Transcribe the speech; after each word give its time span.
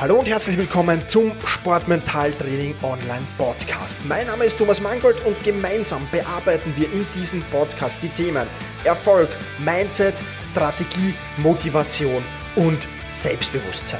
Hallo 0.00 0.20
und 0.20 0.28
herzlich 0.28 0.56
willkommen 0.56 1.04
zum 1.06 1.32
Sportmentaltraining 1.44 2.76
Online 2.82 3.26
Podcast. 3.36 3.98
Mein 4.06 4.28
Name 4.28 4.44
ist 4.44 4.56
Thomas 4.56 4.80
Mangold 4.80 5.16
und 5.26 5.42
gemeinsam 5.42 6.06
bearbeiten 6.12 6.72
wir 6.76 6.86
in 6.92 7.04
diesem 7.16 7.42
Podcast 7.50 8.00
die 8.04 8.08
Themen 8.08 8.46
Erfolg, 8.84 9.28
Mindset, 9.58 10.22
Strategie, 10.40 11.14
Motivation 11.38 12.22
und 12.54 12.78
Selbstbewusstsein. 13.08 13.98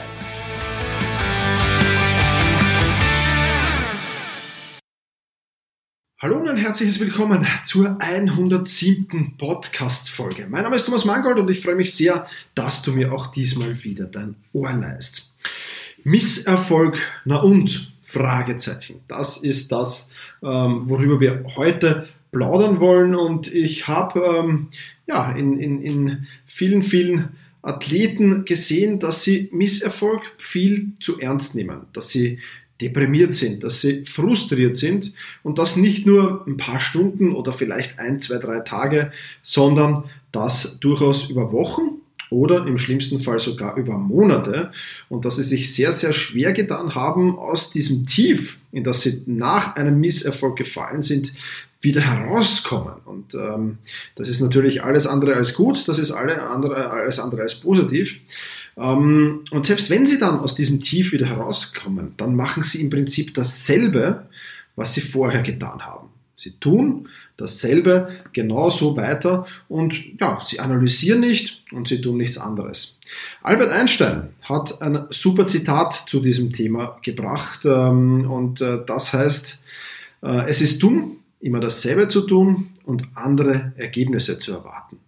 Hallo 6.22 6.36
und 6.38 6.48
ein 6.48 6.58
herzliches 6.58 7.00
Willkommen 7.00 7.44
zur 7.64 7.96
107. 8.00 9.36
Podcast-Folge. 9.36 10.46
Mein 10.48 10.62
Name 10.62 10.76
ist 10.76 10.84
Thomas 10.84 11.04
Mangold 11.04 11.38
und 11.40 11.50
ich 11.50 11.60
freue 11.60 11.74
mich 11.74 11.92
sehr, 11.92 12.28
dass 12.54 12.82
du 12.82 12.92
mir 12.92 13.12
auch 13.12 13.32
diesmal 13.32 13.82
wieder 13.82 14.04
dein 14.04 14.36
Ohr 14.52 14.72
leist. 14.72 15.34
Misserfolg, 16.08 16.98
na 17.24 17.40
und? 17.40 17.92
Fragezeichen. 18.02 19.00
Das 19.06 19.36
ist 19.36 19.70
das, 19.70 20.10
ähm, 20.42 20.88
worüber 20.88 21.20
wir 21.20 21.44
heute 21.56 22.08
plaudern 22.32 22.80
wollen. 22.80 23.14
Und 23.14 23.52
ich 23.52 23.86
habe 23.86 24.20
ähm, 24.20 24.68
ja, 25.06 25.30
in, 25.32 25.58
in, 25.58 25.82
in 25.82 26.26
vielen, 26.46 26.82
vielen 26.82 27.36
Athleten 27.60 28.46
gesehen, 28.46 28.98
dass 28.98 29.24
sie 29.24 29.50
Misserfolg 29.52 30.22
viel 30.38 30.94
zu 30.98 31.20
ernst 31.20 31.54
nehmen, 31.54 31.82
dass 31.92 32.08
sie 32.08 32.38
deprimiert 32.80 33.34
sind, 33.34 33.62
dass 33.62 33.82
sie 33.82 34.06
frustriert 34.06 34.76
sind 34.76 35.12
und 35.42 35.58
das 35.58 35.76
nicht 35.76 36.06
nur 36.06 36.46
ein 36.46 36.56
paar 36.56 36.80
Stunden 36.80 37.34
oder 37.34 37.52
vielleicht 37.52 37.98
ein, 37.98 38.20
zwei, 38.20 38.38
drei 38.38 38.60
Tage, 38.60 39.12
sondern 39.42 40.04
das 40.32 40.78
durchaus 40.80 41.28
über 41.28 41.52
Wochen 41.52 41.87
oder 42.30 42.66
im 42.66 42.78
schlimmsten 42.78 43.20
Fall 43.20 43.40
sogar 43.40 43.76
über 43.76 43.98
Monate 43.98 44.70
und 45.08 45.24
dass 45.24 45.36
sie 45.36 45.42
sich 45.42 45.74
sehr, 45.74 45.92
sehr 45.92 46.12
schwer 46.12 46.52
getan 46.52 46.94
haben, 46.94 47.38
aus 47.38 47.70
diesem 47.70 48.06
Tief, 48.06 48.58
in 48.72 48.84
das 48.84 49.02
sie 49.02 49.22
nach 49.26 49.76
einem 49.76 50.00
Misserfolg 50.00 50.56
gefallen 50.56 51.02
sind, 51.02 51.32
wieder 51.80 52.00
herauskommen. 52.00 52.94
Und 53.04 53.34
ähm, 53.34 53.78
das 54.16 54.28
ist 54.28 54.40
natürlich 54.40 54.82
alles 54.82 55.06
andere 55.06 55.34
als 55.36 55.54
gut, 55.54 55.86
das 55.86 55.98
ist 55.98 56.10
alle 56.10 56.42
andere, 56.42 56.90
alles 56.90 57.18
andere 57.18 57.42
als 57.42 57.54
positiv. 57.56 58.18
Ähm, 58.76 59.44
und 59.50 59.66
selbst 59.66 59.88
wenn 59.90 60.06
sie 60.06 60.18
dann 60.18 60.40
aus 60.40 60.54
diesem 60.54 60.80
Tief 60.80 61.12
wieder 61.12 61.26
herauskommen, 61.26 62.14
dann 62.16 62.34
machen 62.34 62.62
sie 62.62 62.80
im 62.80 62.90
Prinzip 62.90 63.34
dasselbe, 63.34 64.26
was 64.74 64.94
sie 64.94 65.00
vorher 65.00 65.42
getan 65.42 65.82
haben. 65.82 66.08
Sie 66.38 66.52
tun 66.52 67.08
dasselbe 67.36 68.10
genauso 68.32 68.96
weiter 68.96 69.44
und 69.68 70.20
ja, 70.20 70.40
sie 70.44 70.60
analysieren 70.60 71.18
nicht 71.18 71.64
und 71.72 71.88
sie 71.88 72.00
tun 72.00 72.16
nichts 72.16 72.38
anderes. 72.38 73.00
Albert 73.42 73.72
Einstein 73.72 74.28
hat 74.42 74.80
ein 74.80 75.06
super 75.10 75.48
Zitat 75.48 76.04
zu 76.08 76.20
diesem 76.20 76.52
Thema 76.52 76.96
gebracht 77.02 77.64
ähm, 77.64 78.30
und 78.30 78.60
äh, 78.60 78.84
das 78.86 79.12
heißt, 79.12 79.62
äh, 80.22 80.48
es 80.48 80.60
ist 80.60 80.80
dumm, 80.80 81.16
immer 81.40 81.58
dasselbe 81.58 82.06
zu 82.06 82.20
tun 82.20 82.70
und 82.84 83.08
andere 83.14 83.72
Ergebnisse 83.76 84.38
zu 84.38 84.52
erwarten. 84.52 85.00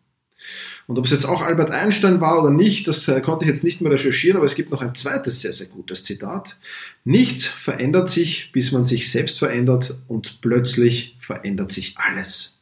Und 0.91 0.99
ob 0.99 1.05
es 1.05 1.13
jetzt 1.13 1.25
auch 1.25 1.43
Albert 1.43 1.71
Einstein 1.71 2.21
war 2.21 2.43
oder 2.43 2.51
nicht, 2.51 2.89
das 2.89 3.07
äh, 3.07 3.21
konnte 3.21 3.45
ich 3.45 3.49
jetzt 3.49 3.63
nicht 3.63 3.81
mehr 3.81 3.93
recherchieren, 3.93 4.37
aber 4.37 4.45
es 4.45 4.57
gibt 4.57 4.73
noch 4.73 4.83
ein 4.83 4.97
zweites 4.97 5.41
sehr, 5.41 5.53
sehr 5.53 5.69
gutes 5.69 6.03
Zitat. 6.03 6.59
Nichts 7.05 7.47
verändert 7.47 8.09
sich, 8.09 8.51
bis 8.51 8.73
man 8.73 8.83
sich 8.83 9.09
selbst 9.09 9.39
verändert 9.39 9.95
und 10.09 10.41
plötzlich 10.41 11.17
verändert 11.21 11.71
sich 11.71 11.95
alles. 11.97 12.59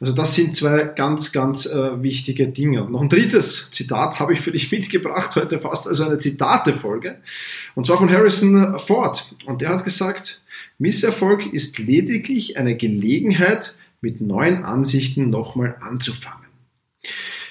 Also 0.00 0.14
das 0.14 0.34
sind 0.34 0.56
zwei 0.56 0.82
ganz, 0.82 1.30
ganz 1.30 1.66
äh, 1.66 2.02
wichtige 2.02 2.48
Dinge. 2.48 2.82
Und 2.82 2.90
noch 2.90 3.02
ein 3.02 3.08
drittes 3.08 3.70
Zitat 3.70 4.18
habe 4.18 4.32
ich 4.32 4.40
für 4.40 4.50
dich 4.50 4.72
mitgebracht, 4.72 5.36
heute 5.36 5.60
fast 5.60 5.86
also 5.86 6.02
eine 6.02 6.18
Zitate-Folge. 6.18 7.20
Und 7.76 7.86
zwar 7.86 7.98
von 7.98 8.10
Harrison 8.10 8.80
Ford. 8.80 9.32
Und 9.44 9.60
der 9.62 9.68
hat 9.68 9.84
gesagt, 9.84 10.42
Misserfolg 10.78 11.52
ist 11.52 11.78
lediglich 11.78 12.58
eine 12.58 12.76
Gelegenheit, 12.76 13.76
mit 14.00 14.20
neuen 14.20 14.64
Ansichten 14.64 15.30
nochmal 15.30 15.76
anzufangen. 15.80 16.45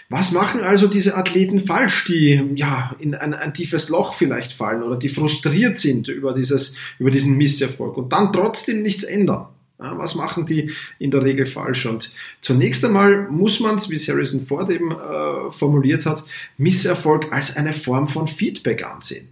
Was 0.09 0.31
machen 0.31 0.61
also 0.61 0.87
diese 0.87 1.17
Athleten 1.17 1.59
falsch, 1.59 2.05
die 2.05 2.39
ja 2.55 2.95
in 2.99 3.15
ein, 3.15 3.33
ein, 3.33 3.53
tiefes 3.53 3.89
Loch 3.89 4.13
vielleicht 4.13 4.53
fallen 4.53 4.83
oder 4.83 4.97
die 4.97 5.09
frustriert 5.09 5.77
sind 5.77 6.09
über, 6.09 6.33
dieses, 6.33 6.77
über 6.99 7.09
diesen 7.09 7.37
Misserfolg 7.37 7.97
und 7.97 8.13
dann 8.13 8.31
trotzdem 8.31 8.83
nichts 8.83 9.03
ändern? 9.03 9.47
Ja, 9.79 9.97
was 9.97 10.15
machen 10.15 10.45
die 10.45 10.71
in 10.99 11.11
der 11.11 11.23
Regel 11.23 11.45
falsch? 11.45 11.85
Und 11.85 12.13
zunächst 12.39 12.85
einmal 12.85 13.27
muss 13.29 13.59
man 13.59 13.75
es, 13.75 13.89
wie 13.89 13.95
es 13.95 14.07
Harrison 14.07 14.45
Ford 14.45 14.69
eben 14.69 14.91
äh, 14.91 15.51
formuliert 15.51 16.05
hat, 16.05 16.23
Misserfolg 16.57 17.33
als 17.33 17.57
eine 17.57 17.73
Form 17.73 18.07
von 18.07 18.27
Feedback 18.27 18.85
ansehen. 18.85 19.27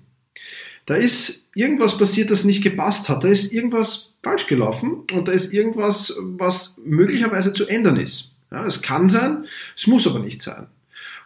Da 0.85 0.95
ist 0.95 1.49
irgendwas 1.55 1.97
passiert, 1.97 2.29
das 2.29 2.43
nicht 2.43 2.61
gepasst 2.61 3.07
hat. 3.07 3.23
Da 3.23 3.29
ist 3.29 3.53
irgendwas 3.53 4.13
falsch 4.21 4.47
gelaufen 4.47 5.03
und 5.13 5.27
da 5.27 5.31
ist 5.31 5.53
irgendwas, 5.53 6.17
was 6.19 6.81
möglicherweise 6.83 7.53
zu 7.53 7.67
ändern 7.67 7.97
ist. 7.97 8.32
Ja, 8.53 8.65
es 8.65 8.81
kann 8.81 9.09
sein, 9.09 9.45
es 9.75 9.87
muss 9.87 10.07
aber 10.07 10.19
nicht 10.19 10.41
sein. 10.41 10.67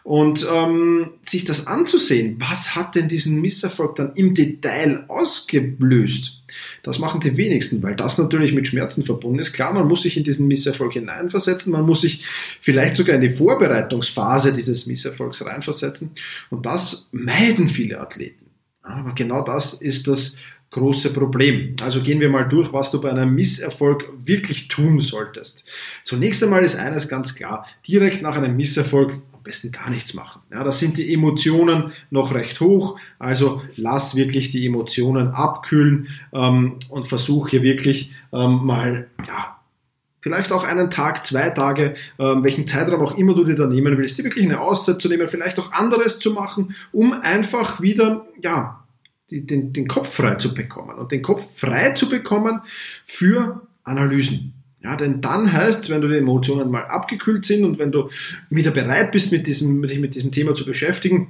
Und 0.02 0.46
ähm, 0.50 1.10
sich 1.22 1.44
das 1.44 1.66
anzusehen, 1.66 2.36
was 2.38 2.74
hat 2.74 2.94
denn 2.94 3.08
diesen 3.08 3.42
Misserfolg 3.42 3.96
dann 3.96 4.14
im 4.14 4.32
Detail 4.32 5.04
ausgelöst, 5.08 6.42
das 6.82 6.98
machen 6.98 7.20
die 7.20 7.36
wenigsten, 7.36 7.82
weil 7.82 7.94
das 7.94 8.16
natürlich 8.16 8.54
mit 8.54 8.66
Schmerzen 8.66 9.02
verbunden 9.02 9.40
ist. 9.40 9.52
Klar, 9.52 9.74
man 9.74 9.86
muss 9.86 10.02
sich 10.02 10.16
in 10.16 10.24
diesen 10.24 10.48
Misserfolg 10.48 10.94
hineinversetzen, 10.94 11.72
man 11.72 11.84
muss 11.84 12.00
sich 12.00 12.24
vielleicht 12.62 12.96
sogar 12.96 13.16
in 13.16 13.20
die 13.20 13.28
Vorbereitungsphase 13.28 14.54
dieses 14.54 14.86
Misserfolgs 14.86 15.44
reinversetzen. 15.44 16.12
Und 16.48 16.64
das 16.64 17.10
meiden 17.12 17.68
viele 17.68 18.00
Athleten. 18.00 18.47
Aber 18.88 19.12
genau 19.12 19.44
das 19.44 19.74
ist 19.74 20.08
das 20.08 20.36
große 20.70 21.12
Problem. 21.12 21.76
Also 21.80 22.02
gehen 22.02 22.20
wir 22.20 22.28
mal 22.28 22.48
durch, 22.48 22.72
was 22.72 22.90
du 22.90 23.00
bei 23.00 23.10
einem 23.10 23.34
Misserfolg 23.34 24.10
wirklich 24.24 24.68
tun 24.68 25.00
solltest. 25.00 25.66
Zunächst 26.04 26.42
einmal 26.42 26.62
ist 26.62 26.76
eines 26.76 27.08
ganz 27.08 27.34
klar, 27.34 27.66
direkt 27.86 28.22
nach 28.22 28.36
einem 28.36 28.56
Misserfolg 28.56 29.12
am 29.32 29.42
besten 29.42 29.72
gar 29.72 29.88
nichts 29.88 30.12
machen. 30.14 30.42
Ja, 30.52 30.62
da 30.62 30.72
sind 30.72 30.98
die 30.98 31.12
Emotionen 31.14 31.92
noch 32.10 32.34
recht 32.34 32.60
hoch, 32.60 32.98
also 33.18 33.62
lass 33.76 34.14
wirklich 34.14 34.50
die 34.50 34.66
Emotionen 34.66 35.28
abkühlen 35.28 36.08
ähm, 36.34 36.78
und 36.90 37.06
versuch 37.06 37.48
hier 37.48 37.62
wirklich 37.62 38.10
ähm, 38.32 38.60
mal, 38.64 39.08
ja, 39.26 39.57
vielleicht 40.28 40.52
auch 40.52 40.64
einen 40.64 40.90
Tag, 40.90 41.24
zwei 41.24 41.48
Tage, 41.48 41.94
ähm, 42.18 42.44
welchen 42.44 42.66
Zeitraum 42.66 43.00
auch 43.00 43.16
immer 43.16 43.34
du 43.34 43.44
dir 43.44 43.54
da 43.54 43.66
nehmen 43.66 43.96
willst, 43.96 44.18
dir 44.18 44.24
wirklich 44.24 44.44
eine 44.44 44.60
Auszeit 44.60 45.00
zu 45.00 45.08
nehmen, 45.08 45.26
vielleicht 45.26 45.58
auch 45.58 45.72
anderes 45.72 46.18
zu 46.18 46.32
machen, 46.32 46.74
um 46.92 47.14
einfach 47.14 47.80
wieder, 47.80 48.26
ja, 48.42 48.84
die, 49.30 49.46
den, 49.46 49.72
den 49.72 49.88
Kopf 49.88 50.12
frei 50.12 50.34
zu 50.34 50.52
bekommen 50.52 50.98
und 50.98 51.12
den 51.12 51.22
Kopf 51.22 51.58
frei 51.58 51.92
zu 51.92 52.10
bekommen 52.10 52.60
für 53.06 53.62
Analysen. 53.84 54.52
Ja, 54.82 54.96
denn 54.96 55.22
dann 55.22 55.50
heißt 55.50 55.84
es, 55.84 55.90
wenn 55.90 56.02
du 56.02 56.08
die 56.08 56.18
Emotionen 56.18 56.70
mal 56.70 56.84
abgekühlt 56.84 57.46
sind 57.46 57.64
und 57.64 57.78
wenn 57.78 57.90
du 57.90 58.10
wieder 58.50 58.70
bereit 58.70 59.12
bist, 59.12 59.32
mit 59.32 59.46
diesem, 59.46 59.82
dich 59.82 59.98
mit 59.98 60.14
diesem 60.14 60.30
Thema 60.30 60.54
zu 60.54 60.66
beschäftigen, 60.66 61.28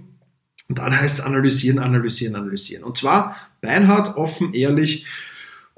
dann 0.68 1.00
heißt 1.00 1.20
es 1.20 1.24
analysieren, 1.24 1.78
analysieren, 1.78 2.34
analysieren. 2.34 2.82
Und 2.82 2.98
zwar 2.98 3.36
beinhart, 3.60 4.16
offen, 4.16 4.54
ehrlich 4.54 5.06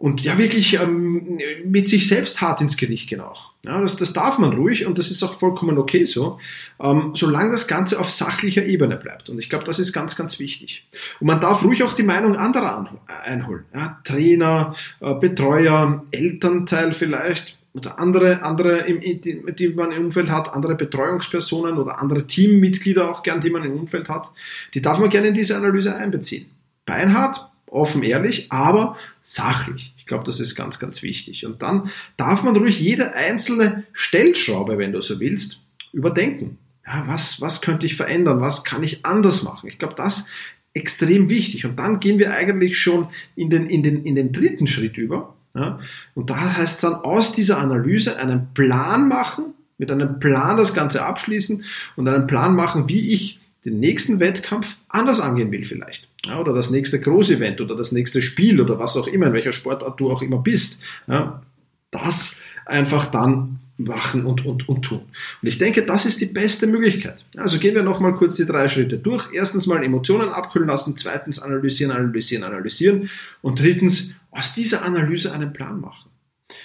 und 0.01 0.23
ja 0.23 0.39
wirklich 0.39 0.81
ähm, 0.81 1.39
mit 1.67 1.87
sich 1.87 2.09
selbst 2.09 2.41
hart 2.41 2.63
ins 2.63 2.79
Gericht 2.79 3.11
gehen 3.11 3.21
auch. 3.21 3.53
Ja, 3.67 3.79
das, 3.83 3.97
das 3.97 4.15
darf 4.15 4.39
man 4.39 4.55
ruhig 4.55 4.87
und 4.87 4.97
das 4.97 5.11
ist 5.11 5.23
auch 5.23 5.35
vollkommen 5.35 5.77
okay 5.77 6.07
so, 6.07 6.39
ähm, 6.83 7.13
solange 7.15 7.53
das 7.53 7.69
Ganze 7.69 8.01
auf 8.01 8.11
sachlicher 8.11 8.65
Ebene 8.65 8.97
bleibt. 8.97 9.29
Und 9.29 9.39
ich 9.39 9.51
glaube, 9.51 9.65
das 9.65 9.79
ist 9.79 9.93
ganz, 9.93 10.17
ganz 10.17 10.39
wichtig. 10.39 10.89
Und 11.21 11.27
man 11.27 11.39
darf 11.39 11.63
ruhig 11.63 11.83
auch 11.83 11.93
die 11.93 12.03
Meinung 12.03 12.37
anderer 12.37 12.79
an, 12.79 12.89
einholen. 13.25 13.67
Ja, 13.75 14.01
Trainer, 14.03 14.75
äh, 15.01 15.15
Betreuer, 15.17 16.03
Elternteil 16.13 16.95
vielleicht 16.95 17.59
oder 17.75 17.99
andere, 17.99 18.43
andere, 18.43 18.79
im, 18.79 19.01
die, 19.01 19.43
die 19.53 19.69
man 19.69 19.93
im 19.93 20.07
Umfeld 20.07 20.31
hat, 20.31 20.55
andere 20.55 20.77
Betreuungspersonen 20.77 21.77
oder 21.77 22.01
andere 22.01 22.27
Teammitglieder 22.27 23.11
auch 23.11 23.23
gern, 23.23 23.43
die 23.43 23.51
man 23.51 23.65
im 23.65 23.79
Umfeld 23.79 24.09
hat, 24.09 24.31
die 24.73 24.81
darf 24.81 24.99
man 24.99 25.11
gerne 25.11 25.29
in 25.29 25.35
diese 25.35 25.59
Analyse 25.59 25.95
einbeziehen. 25.95 26.47
Beinhard, 26.87 27.51
offen 27.71 28.03
ehrlich, 28.03 28.51
aber 28.51 28.97
sachlich. 29.31 29.95
Ich 29.97 30.07
glaube, 30.07 30.25
das 30.25 30.41
ist 30.41 30.57
ganz, 30.57 30.79
ganz 30.79 31.03
wichtig. 31.03 31.47
Und 31.47 31.63
dann 31.63 31.91
darf 32.17 32.43
man 32.43 32.57
ruhig 32.57 32.81
jede 32.81 33.15
einzelne 33.15 33.85
Stellschraube, 33.93 34.77
wenn 34.77 34.93
du 34.93 35.01
so 35.01 35.21
willst, 35.21 35.67
überdenken. 35.93 36.59
Ja, 36.87 37.05
was, 37.07 37.41
was 37.41 37.61
könnte 37.61 37.87
ich 37.87 37.95
verändern? 37.95 38.41
Was 38.41 38.65
kann 38.65 38.83
ich 38.83 39.07
anders 39.07 39.45
machen? 39.45 39.69
Ich 39.69 39.79
glaube, 39.79 39.95
das 39.95 40.27
extrem 40.75 41.29
wichtig. 41.29 41.65
Und 41.65 41.79
dann 41.79 42.01
gehen 42.01 42.19
wir 42.19 42.35
eigentlich 42.35 42.79
schon 42.79 43.09
in 43.37 43.51
den, 43.51 43.67
in 43.69 43.83
den, 43.83 44.05
in 44.05 44.17
den 44.17 44.33
dritten 44.33 44.67
Schritt 44.67 44.97
über. 44.99 45.35
Ja? 45.55 45.79
Und 46.15 46.31
da 46.31 46.57
heißt 46.57 46.75
es 46.75 46.81
dann 46.81 46.95
aus 46.95 47.33
dieser 47.33 47.59
Analyse 47.59 48.19
einen 48.19 48.53
Plan 48.53 49.09
machen, 49.09 49.55
mit 49.79 49.91
einem 49.91 50.19
Plan 50.19 50.57
das 50.57 50.75
Ganze 50.75 51.05
abschließen 51.05 51.65
und 51.97 52.09
einen 52.09 52.27
Plan 52.27 52.55
machen, 52.55 52.89
wie 52.89 53.13
ich 53.13 53.39
den 53.65 53.79
nächsten 53.79 54.21
Wettkampf 54.21 54.79
anders 54.89 55.21
angehen 55.21 55.53
will 55.53 55.65
vielleicht. 55.65 56.09
Ja, 56.27 56.39
oder 56.39 56.53
das 56.53 56.71
nächste 56.71 57.01
Großevent 57.01 57.61
oder 57.61 57.75
das 57.75 57.93
nächste 57.93 58.21
Spiel 58.21 58.61
oder 58.61 58.79
was 58.79 58.97
auch 58.97 59.07
immer, 59.07 59.29
in 59.29 59.33
welcher 59.33 59.53
Sportart 59.53 59.99
du 59.99 60.11
auch 60.11 60.23
immer 60.23 60.39
bist. 60.39 60.83
Ja, 61.07 61.43
das 61.91 62.41
einfach 62.67 63.07
dann 63.07 63.59
machen 63.79 64.27
und, 64.27 64.45
und, 64.45 64.69
und 64.69 64.83
tun. 64.83 65.01
Und 65.43 65.49
ich 65.49 65.59
denke, 65.59 65.85
das 65.85 66.05
ist 66.05 66.21
die 66.21 66.27
beste 66.27 66.67
Möglichkeit. 66.67 67.25
Also 67.37 67.59
gehen 67.59 67.75
wir 67.75 67.83
nochmal 67.83 68.13
kurz 68.13 68.37
die 68.37 68.45
drei 68.45 68.69
Schritte 68.69 68.99
durch. 68.99 69.29
Erstens 69.33 69.67
mal 69.67 69.83
Emotionen 69.83 70.29
abkühlen 70.29 70.69
lassen, 70.69 70.97
zweitens 70.97 71.39
analysieren, 71.39 71.93
analysieren, 71.93 72.45
analysieren 72.45 73.11
und 73.41 73.61
drittens 73.61 74.15
aus 74.31 74.55
dieser 74.55 74.85
Analyse 74.85 75.33
einen 75.33 75.53
Plan 75.53 75.81
machen. 75.81 76.11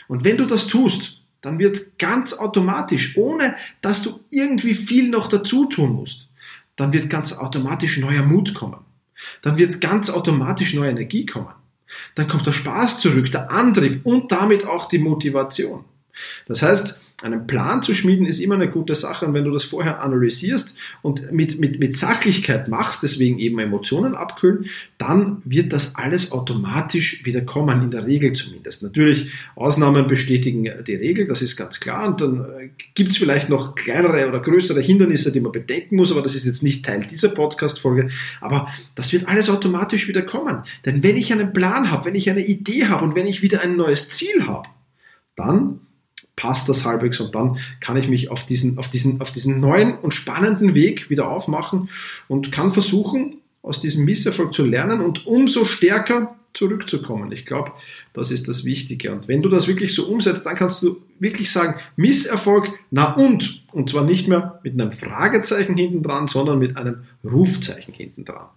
Und 0.07 0.23
wenn 0.23 0.37
du 0.37 0.45
das 0.45 0.67
tust, 0.67 1.21
dann 1.41 1.59
wird 1.59 1.97
ganz 1.99 2.33
automatisch, 2.33 3.15
ohne 3.17 3.55
dass 3.81 4.03
du 4.03 4.19
irgendwie 4.29 4.73
viel 4.73 5.09
noch 5.09 5.27
dazu 5.27 5.65
tun 5.65 5.93
musst, 5.93 6.27
dann 6.75 6.91
wird 6.91 7.09
ganz 7.09 7.33
automatisch 7.33 7.97
neuer 7.97 8.23
Mut 8.23 8.53
kommen. 8.53 8.84
Dann 9.41 9.57
wird 9.57 9.81
ganz 9.81 10.09
automatisch 10.09 10.73
neue 10.73 10.91
Energie 10.91 11.25
kommen. 11.25 11.53
Dann 12.15 12.27
kommt 12.27 12.45
der 12.45 12.51
Spaß 12.51 12.99
zurück, 12.99 13.31
der 13.31 13.51
Antrieb 13.51 14.05
und 14.05 14.31
damit 14.31 14.65
auch 14.65 14.87
die 14.87 14.99
Motivation. 14.99 15.85
Das 16.47 16.61
heißt, 16.61 17.04
einen 17.21 17.47
Plan 17.47 17.81
zu 17.81 17.93
schmieden 17.93 18.25
ist 18.25 18.39
immer 18.39 18.55
eine 18.55 18.69
gute 18.69 18.93
Sache 18.93 19.25
und 19.25 19.33
wenn 19.33 19.45
du 19.45 19.51
das 19.51 19.63
vorher 19.63 20.03
analysierst 20.03 20.77
und 21.01 21.31
mit, 21.31 21.59
mit, 21.59 21.79
mit 21.79 21.95
Sachlichkeit 21.95 22.67
machst, 22.67 23.03
deswegen 23.03 23.39
eben 23.39 23.57
Emotionen 23.59 24.15
abkühlen, 24.15 24.65
dann 24.97 25.41
wird 25.45 25.71
das 25.71 25.95
alles 25.95 26.33
automatisch 26.33 27.23
wieder 27.23 27.39
kommen, 27.41 27.83
in 27.83 27.91
der 27.91 28.05
Regel 28.05 28.33
zumindest. 28.33 28.83
Natürlich, 28.83 29.31
Ausnahmen 29.55 30.07
bestätigen 30.07 30.69
die 30.85 30.95
Regel, 30.95 31.25
das 31.25 31.41
ist 31.41 31.55
ganz 31.55 31.79
klar 31.79 32.09
und 32.09 32.19
dann 32.19 32.41
äh, 32.41 32.69
gibt 32.95 33.11
es 33.11 33.17
vielleicht 33.17 33.47
noch 33.47 33.75
kleinere 33.75 34.27
oder 34.27 34.41
größere 34.41 34.81
Hindernisse, 34.81 35.31
die 35.31 35.39
man 35.39 35.53
bedenken 35.53 35.95
muss, 35.95 36.11
aber 36.11 36.21
das 36.21 36.35
ist 36.35 36.45
jetzt 36.45 36.63
nicht 36.63 36.85
Teil 36.85 36.99
dieser 36.99 37.29
Podcast-Folge, 37.29 38.09
aber 38.41 38.67
das 38.95 39.13
wird 39.13 39.29
alles 39.29 39.49
automatisch 39.49 40.09
wieder 40.09 40.21
kommen. 40.21 40.63
Denn 40.85 41.01
wenn 41.01 41.15
ich 41.15 41.31
einen 41.31 41.53
Plan 41.53 41.91
habe, 41.91 42.05
wenn 42.05 42.15
ich 42.15 42.29
eine 42.29 42.45
Idee 42.45 42.87
habe 42.87 43.05
und 43.05 43.15
wenn 43.15 43.25
ich 43.25 43.41
wieder 43.41 43.61
ein 43.61 43.77
neues 43.77 44.09
Ziel 44.09 44.47
habe, 44.47 44.67
dann 45.37 45.79
passt 46.35 46.67
das 46.69 46.85
halbwegs 46.85 47.19
und 47.19 47.33
dann 47.35 47.57
kann 47.79 47.97
ich 47.97 48.07
mich 48.07 48.29
auf 48.29 48.45
diesen, 48.45 48.77
auf 48.77 48.89
diesen, 48.89 49.21
auf 49.21 49.31
diesen 49.31 49.59
neuen 49.59 49.97
und 49.97 50.13
spannenden 50.13 50.75
Weg 50.75 51.09
wieder 51.09 51.29
aufmachen 51.29 51.89
und 52.27 52.51
kann 52.51 52.71
versuchen, 52.71 53.37
aus 53.61 53.79
diesem 53.79 54.05
Misserfolg 54.05 54.53
zu 54.53 54.65
lernen 54.65 55.01
und 55.01 55.25
umso 55.25 55.65
stärker 55.65 56.35
zurückzukommen. 56.53 57.31
Ich 57.31 57.45
glaube, 57.45 57.71
das 58.13 58.31
ist 58.31 58.47
das 58.47 58.63
Wichtige. 58.63 59.11
Und 59.11 59.27
wenn 59.27 59.41
du 59.41 59.49
das 59.49 59.67
wirklich 59.67 59.93
so 59.93 60.07
umsetzt, 60.07 60.45
dann 60.45 60.55
kannst 60.55 60.81
du 60.81 61.01
wirklich 61.19 61.51
sagen, 61.51 61.79
Misserfolg, 61.95 62.69
na 62.91 63.13
und? 63.13 63.63
Und 63.73 63.89
zwar 63.89 64.05
nicht 64.05 64.27
mehr 64.27 64.59
mit 64.63 64.73
einem 64.73 64.91
Fragezeichen 64.91 65.75
hinten 65.75 66.01
dran, 66.01 66.27
sondern 66.27 66.59
mit 66.59 66.77
einem 66.77 67.03
Rufzeichen 67.23 67.93
hinten 67.93 68.23
dran. 68.23 68.47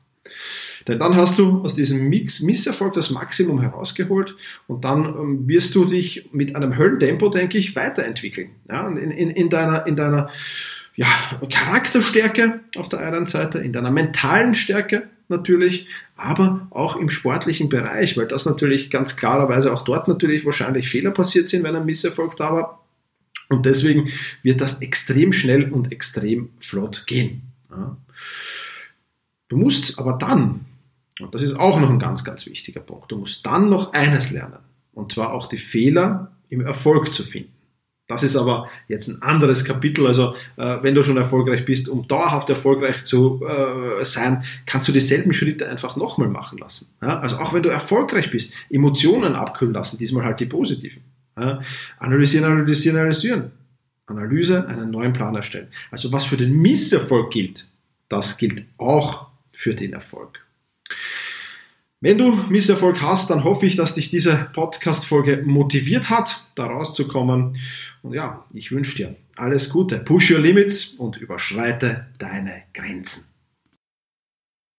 Denn 0.87 0.99
dann 0.99 1.17
hast 1.17 1.39
du 1.39 1.63
aus 1.63 1.75
diesem 1.75 2.09
Mix 2.09 2.41
Misserfolg 2.41 2.95
das 2.95 3.11
Maximum 3.11 3.61
herausgeholt 3.61 4.37
und 4.67 4.85
dann 4.85 5.05
ähm, 5.05 5.49
wirst 5.49 5.75
du 5.75 5.85
dich 5.85 6.29
mit 6.33 6.57
einem 6.57 6.77
Höllentempo, 6.77 7.29
denke 7.29 7.59
ich, 7.59 7.77
weiterentwickeln. 7.77 8.51
Ja, 8.71 8.89
in, 8.89 9.11
in, 9.11 9.31
in 9.31 9.51
deiner, 9.51 9.87
in 9.87 9.97
deiner 9.97 10.31
ja, 10.95 11.07
Charakterstärke 11.51 12.61
auf 12.77 12.89
der 12.89 13.01
einen 13.01 13.27
Seite, 13.27 13.59
in 13.59 13.73
deiner 13.73 13.91
mentalen 13.91 14.55
Stärke 14.55 15.09
natürlich, 15.29 15.87
aber 16.17 16.67
auch 16.71 16.97
im 16.97 17.09
sportlichen 17.09 17.69
Bereich, 17.69 18.17
weil 18.17 18.27
das 18.27 18.47
natürlich 18.47 18.91
ganz 18.91 19.17
klarerweise 19.17 19.73
auch 19.73 19.85
dort 19.85 20.09
natürlich 20.09 20.45
wahrscheinlich 20.45 20.89
Fehler 20.89 21.11
passiert 21.11 21.49
sind, 21.49 21.63
wenn 21.63 21.77
ein 21.77 21.87
Misserfolg 21.87 22.37
da 22.37 22.53
war. 22.53 22.85
Und 23.49 23.65
deswegen 23.65 24.11
wird 24.43 24.61
das 24.61 24.83
extrem 24.83 25.33
schnell 25.33 25.71
und 25.71 25.93
extrem 25.93 26.51
flott 26.59 27.05
gehen. 27.07 27.43
Ja. 27.71 27.97
Du 29.49 29.57
musst 29.57 29.99
aber 29.99 30.15
dann 30.15 30.67
und 31.21 31.35
das 31.35 31.43
ist 31.43 31.55
auch 31.55 31.81
noch 31.81 31.91
ein 31.91 31.99
ganz, 31.99 32.25
ganz 32.25 32.47
wichtiger 32.47 32.81
Punkt. 32.81 33.11
Du 33.11 33.17
musst 33.17 33.45
dann 33.45 33.69
noch 33.69 33.93
eines 33.93 34.31
lernen. 34.31 34.59
Und 34.93 35.13
zwar 35.13 35.33
auch 35.33 35.49
die 35.49 35.59
Fehler 35.59 36.33
im 36.49 36.61
Erfolg 36.61 37.13
zu 37.13 37.23
finden. 37.23 37.53
Das 38.07 38.23
ist 38.23 38.37
aber 38.37 38.71
jetzt 38.89 39.09
ein 39.09 39.21
anderes 39.21 39.65
Kapitel. 39.65 40.07
Also 40.07 40.35
äh, 40.57 40.79
wenn 40.81 40.95
du 40.95 41.03
schon 41.03 41.19
erfolgreich 41.19 41.67
bist, 41.67 41.91
um 41.91 42.09
dauerhaft 42.09 42.49
erfolgreich 42.49 43.05
zu 43.05 43.45
äh, 43.45 44.03
sein, 44.03 44.45
kannst 44.65 44.89
du 44.89 44.93
dieselben 44.93 45.35
Schritte 45.35 45.69
einfach 45.69 45.95
nochmal 45.97 46.29
machen 46.29 46.57
lassen. 46.57 46.95
Ja? 47.03 47.21
Also 47.21 47.37
auch 47.37 47.53
wenn 47.53 47.63
du 47.63 47.69
erfolgreich 47.69 48.31
bist, 48.31 48.55
Emotionen 48.71 49.35
abkühlen 49.35 49.75
lassen, 49.75 49.99
diesmal 49.99 50.25
halt 50.25 50.41
die 50.41 50.47
positiven. 50.47 51.03
Ja? 51.39 51.61
Analysieren, 51.99 52.47
analysieren, 52.47 52.97
analysieren. 52.97 53.51
Analyse, 54.07 54.67
einen 54.67 54.91
neuen 54.91 55.13
Plan 55.13 55.35
erstellen. 55.35 55.69
Also 55.91 56.11
was 56.11 56.25
für 56.25 56.39
den 56.39 56.55
Misserfolg 56.55 57.31
gilt, 57.31 57.69
das 58.09 58.39
gilt 58.39 58.65
auch 58.79 59.28
für 59.59 59.75
den 59.75 59.93
Erfolg. 59.93 60.47
Wenn 62.01 62.17
du 62.17 62.33
Misserfolg 62.49 63.03
hast, 63.03 63.29
dann 63.29 63.43
hoffe 63.43 63.67
ich, 63.67 63.75
dass 63.75 63.97
dich 63.97 64.09
diese 64.09 64.49
Podcast-Folge 64.53 65.43
motiviert 65.45 66.11
hat, 66.11 66.47
da 66.55 66.67
rauszukommen. 66.67 67.59
Und 68.03 68.15
ja, 68.15 68.47
ich 68.55 68.71
wünsche 68.71 68.95
dir 68.95 69.17
alles 69.35 69.71
Gute. 69.71 69.99
Push 69.99 70.31
your 70.31 70.39
limits 70.39 70.95
und 70.95 71.17
überschreite 71.17 72.07
deine 72.21 72.63
Grenzen. 72.73 73.31